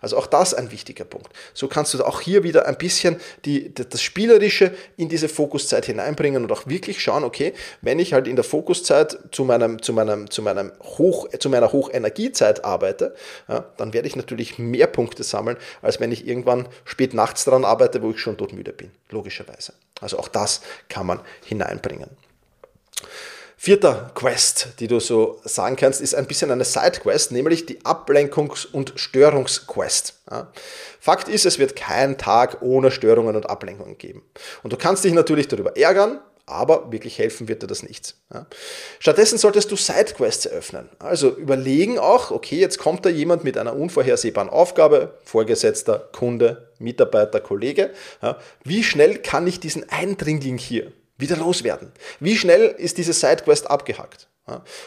Also 0.00 0.18
auch 0.18 0.28
das 0.28 0.54
ein 0.54 0.70
wichtiger 0.70 1.04
Punkt. 1.04 1.28
So 1.52 1.66
kannst 1.66 1.92
du 1.94 2.04
auch 2.04 2.20
hier 2.20 2.44
wieder 2.44 2.66
ein 2.66 2.78
bisschen 2.78 3.20
die, 3.44 3.74
das 3.74 4.00
Spielerische 4.00 4.72
in 4.96 5.08
diese 5.08 5.28
Fokuszeit 5.28 5.84
hineinbringen 5.86 6.44
und 6.44 6.52
auch 6.52 6.68
wirklich 6.68 7.02
schauen, 7.02 7.24
okay, 7.24 7.52
wenn 7.80 7.98
ich 7.98 8.12
halt 8.12 8.28
in 8.28 8.36
der 8.36 8.44
Fokuszeit 8.44 9.18
zu, 9.32 9.44
meinem, 9.44 9.82
zu, 9.82 9.92
meinem, 9.92 10.30
zu, 10.30 10.42
meinem 10.42 10.70
Hoch, 10.80 11.28
zu 11.36 11.50
meiner 11.50 11.72
Hochenergiezeit 11.72 12.64
arbeite, 12.64 13.16
ja, 13.48 13.64
dann 13.76 13.92
werde 13.92 14.06
ich 14.06 14.14
natürlich 14.14 14.60
mehr 14.60 14.86
Punkte 14.86 15.24
sammeln, 15.24 15.56
als 15.80 15.98
wenn 15.98 16.12
ich 16.12 16.26
irgendwann 16.26 16.68
spät 16.84 17.12
nachts 17.12 17.44
daran 17.44 17.64
arbeite, 17.64 18.00
wo 18.00 18.12
ich 18.12 18.20
schon 18.20 18.36
todmüde 18.36 18.72
bin, 18.72 18.92
logischerweise. 19.10 19.72
Also 20.00 20.20
auch 20.20 20.28
das 20.28 20.60
kann 20.88 21.06
man 21.06 21.20
hineinbringen. 21.44 22.10
Vierter 23.64 24.10
Quest, 24.16 24.70
die 24.80 24.88
du 24.88 24.98
so 24.98 25.40
sagen 25.44 25.76
kannst, 25.76 26.00
ist 26.00 26.16
ein 26.16 26.26
bisschen 26.26 26.50
eine 26.50 26.64
Side-Quest, 26.64 27.30
nämlich 27.30 27.64
die 27.64 27.78
Ablenkungs- 27.82 28.66
und 28.66 28.94
Störungsquest. 28.96 30.14
Ja. 30.28 30.50
Fakt 30.98 31.28
ist, 31.28 31.46
es 31.46 31.60
wird 31.60 31.76
kein 31.76 32.18
Tag 32.18 32.60
ohne 32.62 32.90
Störungen 32.90 33.36
und 33.36 33.48
Ablenkungen 33.48 33.98
geben. 33.98 34.24
Und 34.64 34.72
du 34.72 34.76
kannst 34.76 35.04
dich 35.04 35.12
natürlich 35.12 35.46
darüber 35.46 35.76
ärgern, 35.76 36.18
aber 36.44 36.90
wirklich 36.90 37.20
helfen 37.20 37.46
wird 37.46 37.62
dir 37.62 37.68
das 37.68 37.84
nichts. 37.84 38.16
Ja. 38.34 38.46
Stattdessen 38.98 39.38
solltest 39.38 39.70
du 39.70 39.76
Sidequests 39.76 40.46
eröffnen. 40.46 40.88
Also 40.98 41.30
überlegen 41.30 42.00
auch, 42.00 42.32
okay, 42.32 42.58
jetzt 42.58 42.78
kommt 42.78 43.06
da 43.06 43.10
jemand 43.10 43.44
mit 43.44 43.56
einer 43.56 43.76
unvorhersehbaren 43.76 44.50
Aufgabe, 44.50 45.20
Vorgesetzter, 45.22 46.08
Kunde, 46.10 46.68
Mitarbeiter, 46.80 47.38
Kollege. 47.38 47.90
Ja. 48.22 48.38
Wie 48.64 48.82
schnell 48.82 49.18
kann 49.18 49.46
ich 49.46 49.60
diesen 49.60 49.88
Eindringling 49.88 50.58
hier 50.58 50.90
wieder 51.16 51.36
loswerden. 51.36 51.92
Wie 52.20 52.36
schnell 52.36 52.66
ist 52.66 52.98
diese 52.98 53.12
Sidequest 53.12 53.70
abgehackt? 53.70 54.28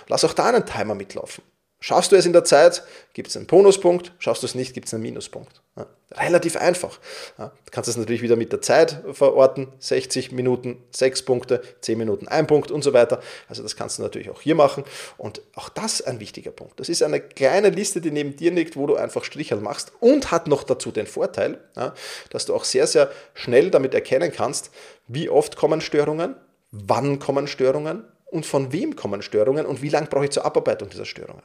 Lass 0.07 0.25
auch 0.25 0.33
da 0.33 0.47
einen 0.47 0.65
Timer 0.65 0.95
mitlaufen. 0.95 1.43
Schaffst 1.79 2.11
du 2.11 2.15
es 2.15 2.25
in 2.25 2.33
der 2.33 2.43
Zeit, 2.43 2.83
gibt 3.13 3.29
es 3.29 3.37
einen 3.37 3.45
Bonuspunkt. 3.45 4.13
Schaffst 4.17 4.41
du 4.41 4.47
es 4.47 4.55
nicht, 4.55 4.73
gibt 4.73 4.87
es 4.87 4.93
einen 4.93 5.03
Minuspunkt. 5.03 5.61
Ja, 5.77 5.85
relativ 6.13 6.55
einfach. 6.55 6.99
Ja, 7.37 7.49
du 7.49 7.71
kannst 7.71 7.89
es 7.89 7.97
natürlich 7.97 8.21
wieder 8.21 8.35
mit 8.35 8.51
der 8.51 8.61
Zeit 8.61 9.03
verorten. 9.11 9.67
60 9.79 10.31
Minuten, 10.31 10.81
6 10.91 11.23
Punkte, 11.23 11.61
10 11.81 11.97
Minuten, 11.97 12.27
1 12.27 12.47
Punkt 12.47 12.71
und 12.71 12.83
so 12.83 12.93
weiter. 12.93 13.21
Also 13.49 13.61
das 13.61 13.75
kannst 13.75 13.99
du 13.99 14.03
natürlich 14.03 14.29
auch 14.29 14.41
hier 14.41 14.55
machen. 14.55 14.83
Und 15.17 15.41
auch 15.53 15.69
das 15.69 16.01
ein 16.01 16.19
wichtiger 16.19 16.51
Punkt. 16.51 16.79
Das 16.79 16.89
ist 16.89 17.03
eine 17.03 17.19
kleine 17.19 17.69
Liste, 17.69 18.01
die 18.01 18.11
neben 18.11 18.35
dir 18.35 18.51
liegt, 18.51 18.77
wo 18.77 18.87
du 18.87 18.95
einfach 18.95 19.23
Strichel 19.23 19.59
machst 19.59 19.91
und 19.99 20.31
hat 20.31 20.47
noch 20.47 20.63
dazu 20.63 20.91
den 20.91 21.07
Vorteil, 21.07 21.59
ja, 21.75 21.93
dass 22.29 22.45
du 22.45 22.55
auch 22.55 22.63
sehr, 22.63 22.87
sehr 22.87 23.11
schnell 23.33 23.69
damit 23.69 23.93
erkennen 23.93 24.31
kannst, 24.31 24.71
wie 25.07 25.29
oft 25.29 25.55
kommen 25.55 25.81
Störungen, 25.81 26.35
wann 26.71 27.19
kommen 27.19 27.47
Störungen 27.47 28.05
und 28.25 28.45
von 28.45 28.71
wem 28.71 28.95
kommen 28.95 29.21
Störungen 29.21 29.65
und 29.65 29.81
wie 29.81 29.89
lange 29.89 30.07
brauche 30.07 30.25
ich 30.25 30.31
zur 30.31 30.45
Abarbeitung 30.45 30.89
dieser 30.89 31.05
Störungen. 31.05 31.43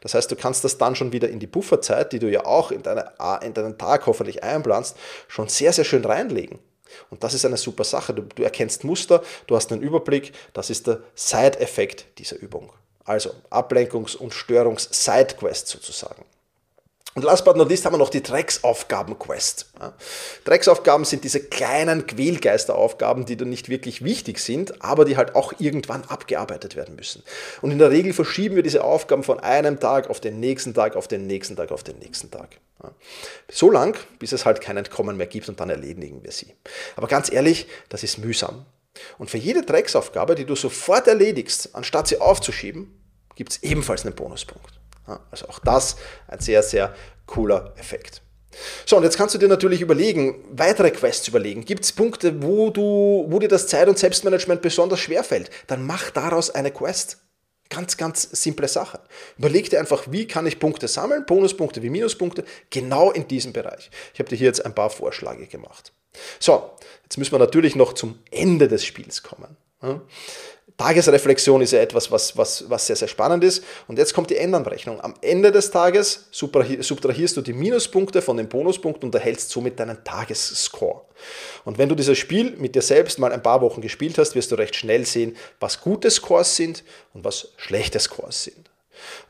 Das 0.00 0.14
heißt, 0.14 0.30
du 0.30 0.36
kannst 0.36 0.64
das 0.64 0.78
dann 0.78 0.94
schon 0.94 1.12
wieder 1.12 1.28
in 1.28 1.38
die 1.38 1.46
Pufferzeit, 1.46 2.12
die 2.12 2.18
du 2.18 2.30
ja 2.30 2.44
auch 2.44 2.70
in, 2.70 2.82
deine, 2.82 3.12
in 3.42 3.54
deinen 3.54 3.78
Tag 3.78 4.06
hoffentlich 4.06 4.42
einplanst, 4.42 4.96
schon 5.28 5.48
sehr, 5.48 5.72
sehr 5.72 5.84
schön 5.84 6.04
reinlegen. 6.04 6.58
Und 7.10 7.24
das 7.24 7.34
ist 7.34 7.44
eine 7.44 7.56
super 7.56 7.84
Sache. 7.84 8.14
Du, 8.14 8.22
du 8.22 8.42
erkennst 8.42 8.84
Muster, 8.84 9.22
du 9.46 9.56
hast 9.56 9.72
einen 9.72 9.82
Überblick. 9.82 10.32
Das 10.52 10.70
ist 10.70 10.86
der 10.86 11.00
Side-Effekt 11.14 12.06
dieser 12.18 12.36
Übung. 12.36 12.72
Also 13.04 13.30
Ablenkungs- 13.50 14.16
und 14.16 14.32
Störungs-Side-Quest 14.32 15.68
sozusagen. 15.68 16.24
Und 17.14 17.24
last 17.24 17.44
but 17.44 17.56
not 17.56 17.68
least 17.68 17.84
haben 17.84 17.92
wir 17.92 17.98
noch 17.98 18.08
die 18.08 18.22
Drecksaufgaben-Quest. 18.22 19.66
Ja. 19.78 19.92
Drecksaufgaben 20.44 21.04
sind 21.04 21.24
diese 21.24 21.40
kleinen 21.40 22.06
Quälgeisteraufgaben, 22.06 23.26
die 23.26 23.36
dann 23.36 23.50
nicht 23.50 23.68
wirklich 23.68 24.02
wichtig 24.02 24.38
sind, 24.38 24.82
aber 24.82 25.04
die 25.04 25.18
halt 25.18 25.34
auch 25.34 25.52
irgendwann 25.58 26.04
abgearbeitet 26.04 26.74
werden 26.74 26.96
müssen. 26.96 27.22
Und 27.60 27.70
in 27.70 27.78
der 27.78 27.90
Regel 27.90 28.14
verschieben 28.14 28.56
wir 28.56 28.62
diese 28.62 28.82
Aufgaben 28.82 29.24
von 29.24 29.40
einem 29.40 29.78
Tag 29.78 30.08
auf 30.08 30.20
den 30.20 30.40
nächsten 30.40 30.72
Tag, 30.72 30.96
auf 30.96 31.06
den 31.06 31.26
nächsten 31.26 31.54
Tag, 31.54 31.70
auf 31.70 31.82
den 31.82 31.98
nächsten 31.98 32.30
Tag. 32.30 32.56
Ja. 32.82 32.92
So 33.50 33.70
lang, 33.70 33.98
bis 34.18 34.32
es 34.32 34.46
halt 34.46 34.62
kein 34.62 34.78
Entkommen 34.78 35.18
mehr 35.18 35.26
gibt 35.26 35.50
und 35.50 35.60
dann 35.60 35.68
erledigen 35.68 36.24
wir 36.24 36.32
sie. 36.32 36.54
Aber 36.96 37.08
ganz 37.08 37.30
ehrlich, 37.30 37.66
das 37.90 38.02
ist 38.02 38.18
mühsam. 38.18 38.64
Und 39.18 39.30
für 39.30 39.38
jede 39.38 39.62
Drecksaufgabe, 39.62 40.34
die 40.34 40.46
du 40.46 40.54
sofort 40.54 41.08
erledigst, 41.08 41.74
anstatt 41.74 42.08
sie 42.08 42.20
aufzuschieben, 42.20 42.98
gibt 43.34 43.52
es 43.52 43.62
ebenfalls 43.62 44.04
einen 44.04 44.14
Bonuspunkt. 44.14 44.81
Also 45.30 45.48
auch 45.48 45.58
das 45.58 45.96
ein 46.28 46.40
sehr, 46.40 46.62
sehr 46.62 46.94
cooler 47.26 47.74
Effekt. 47.76 48.22
So, 48.84 48.96
und 48.96 49.02
jetzt 49.02 49.16
kannst 49.16 49.34
du 49.34 49.38
dir 49.38 49.48
natürlich 49.48 49.80
überlegen, 49.80 50.44
weitere 50.50 50.90
Quests 50.90 51.28
überlegen. 51.28 51.64
Gibt 51.64 51.84
es 51.84 51.92
Punkte, 51.92 52.42
wo, 52.42 52.70
du, 52.70 53.26
wo 53.28 53.38
dir 53.38 53.48
das 53.48 53.66
Zeit- 53.66 53.88
und 53.88 53.98
Selbstmanagement 53.98 54.60
besonders 54.60 55.00
schwer 55.00 55.24
fällt? 55.24 55.50
Dann 55.66 55.86
mach 55.86 56.10
daraus 56.10 56.50
eine 56.50 56.70
Quest. 56.70 57.18
Ganz, 57.70 57.96
ganz 57.96 58.28
simple 58.30 58.68
Sache. 58.68 59.00
Überleg 59.38 59.70
dir 59.70 59.80
einfach, 59.80 60.04
wie 60.10 60.26
kann 60.26 60.46
ich 60.46 60.58
Punkte 60.58 60.88
sammeln, 60.88 61.24
Bonuspunkte 61.24 61.82
wie 61.82 61.88
Minuspunkte, 61.88 62.44
genau 62.68 63.10
in 63.10 63.26
diesem 63.26 63.54
Bereich. 63.54 63.90
Ich 64.12 64.20
habe 64.20 64.28
dir 64.28 64.36
hier 64.36 64.48
jetzt 64.48 64.66
ein 64.66 64.74
paar 64.74 64.90
Vorschläge 64.90 65.46
gemacht. 65.46 65.92
So, 66.38 66.72
jetzt 67.04 67.16
müssen 67.16 67.32
wir 67.32 67.38
natürlich 67.38 67.74
noch 67.74 67.94
zum 67.94 68.18
Ende 68.30 68.68
des 68.68 68.84
Spiels 68.84 69.22
kommen. 69.22 69.56
Tagesreflexion 70.76 71.60
ist 71.60 71.72
ja 71.72 71.80
etwas, 71.80 72.10
was, 72.10 72.36
was, 72.36 72.68
was 72.68 72.86
sehr, 72.86 72.96
sehr 72.96 73.08
spannend 73.08 73.44
ist. 73.44 73.62
Und 73.86 73.98
jetzt 73.98 74.14
kommt 74.14 74.30
die 74.30 74.36
Ändernrechnung. 74.36 75.00
Am 75.00 75.14
Ende 75.20 75.52
des 75.52 75.70
Tages 75.70 76.28
subtrahierst 76.32 77.36
du 77.36 77.40
die 77.40 77.52
Minuspunkte 77.52 78.22
von 78.22 78.36
den 78.36 78.48
Bonuspunkten 78.48 79.08
und 79.08 79.14
erhältst 79.14 79.50
somit 79.50 79.78
deinen 79.78 80.02
Tagesscore. 80.02 81.02
Und 81.64 81.78
wenn 81.78 81.88
du 81.88 81.94
dieses 81.94 82.18
Spiel 82.18 82.56
mit 82.56 82.74
dir 82.74 82.82
selbst 82.82 83.18
mal 83.18 83.32
ein 83.32 83.42
paar 83.42 83.60
Wochen 83.60 83.80
gespielt 83.80 84.18
hast, 84.18 84.34
wirst 84.34 84.50
du 84.50 84.56
recht 84.56 84.74
schnell 84.74 85.06
sehen, 85.06 85.36
was 85.60 85.80
gute 85.80 86.10
Scores 86.10 86.56
sind 86.56 86.82
und 87.12 87.24
was 87.24 87.52
schlechte 87.58 88.00
Scores 88.00 88.44
sind. 88.44 88.71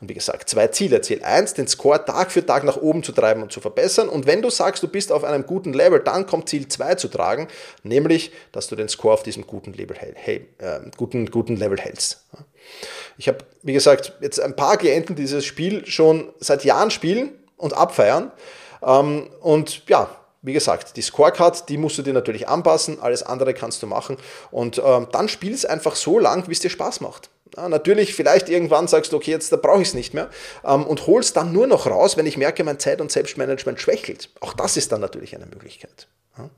Und 0.01 0.09
wie 0.09 0.13
gesagt, 0.13 0.49
zwei 0.49 0.67
Ziele. 0.67 1.01
Ziel 1.01 1.23
1, 1.23 1.53
den 1.53 1.67
Score 1.67 2.03
Tag 2.03 2.31
für 2.31 2.45
Tag 2.45 2.63
nach 2.63 2.77
oben 2.77 3.03
zu 3.03 3.11
treiben 3.11 3.43
und 3.43 3.51
zu 3.51 3.61
verbessern. 3.61 4.09
Und 4.09 4.25
wenn 4.25 4.41
du 4.41 4.49
sagst, 4.49 4.83
du 4.83 4.87
bist 4.87 5.11
auf 5.11 5.23
einem 5.23 5.45
guten 5.45 5.73
Level, 5.73 5.99
dann 5.99 6.25
kommt 6.25 6.49
Ziel 6.49 6.67
2 6.67 6.95
zu 6.95 7.07
tragen, 7.07 7.47
nämlich, 7.83 8.31
dass 8.51 8.67
du 8.67 8.75
den 8.75 8.89
Score 8.89 9.13
auf 9.13 9.23
diesem 9.23 9.47
guten 9.47 9.73
Level, 9.73 9.95
hey, 9.97 10.47
äh, 10.57 10.79
guten, 10.97 11.29
guten 11.31 11.55
Level 11.55 11.79
hältst. 11.79 12.25
Ich 13.17 13.27
habe, 13.27 13.39
wie 13.61 13.73
gesagt, 13.73 14.13
jetzt 14.21 14.39
ein 14.39 14.55
paar 14.55 14.77
Klienten, 14.77 15.15
die 15.15 15.23
dieses 15.23 15.45
Spiel 15.45 15.85
schon 15.85 16.33
seit 16.39 16.63
Jahren 16.63 16.91
spielen 16.91 17.31
und 17.57 17.73
abfeiern. 17.73 18.31
Ähm, 18.81 19.29
und 19.41 19.87
ja, 19.87 20.09
wie 20.41 20.53
gesagt, 20.53 20.97
die 20.97 21.01
Scorecard, 21.01 21.69
die 21.69 21.77
musst 21.77 21.97
du 21.97 22.01
dir 22.01 22.13
natürlich 22.13 22.47
anpassen, 22.47 23.01
alles 23.01 23.23
andere 23.23 23.53
kannst 23.53 23.81
du 23.81 23.87
machen 23.87 24.17
und 24.51 24.81
ähm, 24.83 25.07
dann 25.11 25.29
spiel 25.29 25.53
es 25.53 25.63
einfach 25.65 25.95
so 25.95 26.19
lang, 26.19 26.47
wie 26.47 26.51
es 26.51 26.59
dir 26.59 26.69
Spaß 26.69 26.99
macht. 26.99 27.29
Ja, 27.55 27.69
natürlich, 27.69 28.15
vielleicht 28.15 28.49
irgendwann 28.49 28.87
sagst 28.87 29.11
du, 29.11 29.17
okay, 29.17 29.31
jetzt 29.31 29.51
da 29.51 29.57
brauche 29.57 29.81
ich 29.81 29.89
es 29.89 29.93
nicht 29.93 30.13
mehr 30.13 30.29
ähm, 30.65 30.85
und 30.85 31.05
holst 31.05 31.37
dann 31.37 31.53
nur 31.53 31.67
noch 31.67 31.85
raus, 31.85 32.17
wenn 32.17 32.25
ich 32.25 32.37
merke, 32.37 32.63
mein 32.63 32.79
Zeit- 32.79 33.01
und 33.01 33.11
Selbstmanagement 33.11 33.79
schwächelt. 33.79 34.29
Auch 34.39 34.53
das 34.53 34.77
ist 34.77 34.91
dann 34.91 35.01
natürlich 35.01 35.35
eine 35.35 35.45
Möglichkeit. 35.45 36.07
Ja. 36.37 36.49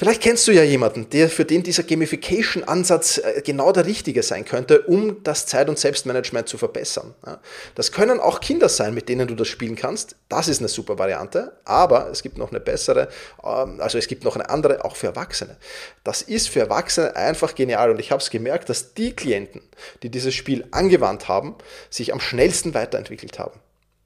Vielleicht 0.00 0.22
kennst 0.22 0.48
du 0.48 0.52
ja 0.52 0.62
jemanden, 0.62 1.10
der 1.10 1.28
für 1.28 1.44
den 1.44 1.62
dieser 1.62 1.82
Gamification-Ansatz 1.82 3.18
äh, 3.18 3.42
genau 3.44 3.70
der 3.70 3.84
richtige 3.84 4.22
sein 4.22 4.46
könnte, 4.46 4.80
um 4.80 5.22
das 5.24 5.44
Zeit- 5.44 5.68
und 5.68 5.78
Selbstmanagement 5.78 6.48
zu 6.48 6.56
verbessern. 6.56 7.14
Das 7.74 7.92
können 7.92 8.18
auch 8.18 8.40
Kinder 8.40 8.70
sein, 8.70 8.94
mit 8.94 9.10
denen 9.10 9.28
du 9.28 9.34
das 9.34 9.48
spielen 9.48 9.76
kannst. 9.76 10.16
Das 10.30 10.48
ist 10.48 10.60
eine 10.60 10.68
super 10.68 10.98
Variante, 10.98 11.52
aber 11.66 12.08
es 12.08 12.22
gibt 12.22 12.38
noch 12.38 12.48
eine 12.48 12.60
bessere, 12.60 13.10
ähm, 13.44 13.78
also 13.82 13.98
es 13.98 14.08
gibt 14.08 14.24
noch 14.24 14.36
eine 14.36 14.48
andere, 14.48 14.86
auch 14.86 14.96
für 14.96 15.08
Erwachsene. 15.08 15.58
Das 16.02 16.22
ist 16.22 16.48
für 16.48 16.60
Erwachsene 16.60 17.14
einfach 17.14 17.54
genial 17.54 17.90
und 17.90 18.00
ich 18.00 18.10
habe 18.10 18.22
es 18.22 18.30
gemerkt, 18.30 18.70
dass 18.70 18.94
die 18.94 19.14
Klienten, 19.14 19.60
die 20.02 20.08
dieses 20.08 20.32
Spiel 20.32 20.64
angewandt 20.70 21.28
haben, 21.28 21.56
sich 21.90 22.14
am 22.14 22.20
schnellsten 22.20 22.72
weiterentwickelt 22.72 23.38
haben 23.38 23.60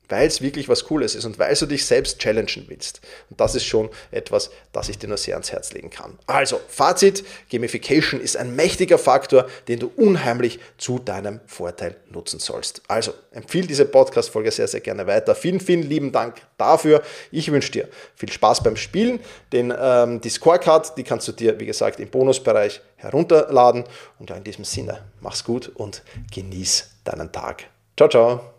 weil 0.09 0.27
es 0.27 0.43
wirklich 0.43 0.69
was 0.69 0.85
Cooles 0.85 1.15
ist 1.15 1.25
und 1.25 1.39
weil 1.39 1.55
du 1.55 1.67
dich 1.67 1.87
selbst 1.87 2.19
challengen 2.19 2.65
willst. 2.69 3.01
Und 3.31 3.41
das 3.41 3.55
ist 3.55 3.65
schon 3.65 3.89
etwas, 4.11 4.51
das 4.73 4.89
ich 4.89 4.99
dir 4.99 5.09
nur 5.09 5.17
sehr 5.17 5.35
ans 5.35 5.53
Herz 5.53 5.73
legen 5.73 5.91
kann. 5.91 6.19
Also, 6.27 6.61
Fazit, 6.69 7.25
Gamification 7.51 8.21
ist 8.21 8.37
ein 8.37 8.55
mächtiger 8.55 8.99
Faktor, 8.99 9.47
den 9.69 9.81
du 9.81 9.91
unheimlich 9.97 10.59
zu 10.79 10.99
deinem 10.99 11.41
Vorteil 11.47 11.97
nutzen 12.11 12.41
sollst. 12.41 12.83
Also, 12.89 13.15
empfehle 13.33 13.67
diese 13.67 13.85
Podcast-Folge 13.85 14.51
sehr, 14.51 14.69
sehr 14.69 14.81
gerne 14.81 15.07
weiter. 15.07 15.35
Vielen, 15.35 15.61
vielen 15.61 15.83
lieben 15.83 16.13
Dank 16.13 16.37
dafür. 16.57 17.03
Ich 17.31 17.51
wünsche 17.51 17.73
dir 17.73 17.89
viel 18.17 18.31
Spaß 18.31 18.63
beim 18.63 18.77
Spielen. 18.77 19.21
Den, 19.53 19.73
ähm, 19.77 20.21
die 20.21 20.31
Scorecard, 20.31 20.97
die 20.97 21.05
kannst 21.05 21.29
du 21.29 21.33
dir, 21.33 21.59
wie 21.59 21.67
gesagt, 21.67 22.01
im 22.01 22.09
Bonusbereich 22.11 22.81
herunterladen. 22.97 23.85
Und 24.19 24.31
in 24.31 24.45
diesem 24.45 24.65
Sinne, 24.65 25.03
mach's 25.21 25.45
gut 25.45 25.71
und 25.75 26.03
genieß 26.33 26.91
deinen 27.05 27.33
Tag. 27.33 27.65
Ciao, 27.97 28.09
ciao. 28.09 28.54